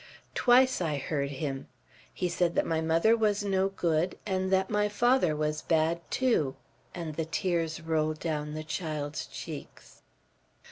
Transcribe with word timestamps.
"Twice 0.33 0.81
I 0.81 0.97
heard 0.97 1.29
him. 1.29 1.67
He 2.11 2.27
said 2.27 2.55
that 2.55 2.65
my 2.65 2.81
mother 2.81 3.15
was 3.15 3.43
no 3.43 3.69
good, 3.69 4.17
and 4.25 4.49
that 4.51 4.71
my 4.71 4.89
father 4.89 5.35
was 5.35 5.61
bad 5.61 6.01
too." 6.09 6.55
And 6.95 7.13
the 7.13 7.25
tears 7.25 7.79
rolled 7.81 8.19
down 8.19 8.55
the 8.55 8.63
child's 8.63 9.27
cheeks. 9.27 10.01